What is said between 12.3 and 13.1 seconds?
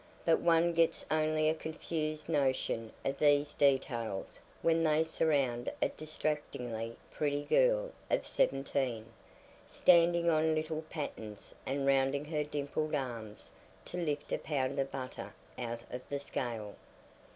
dimpled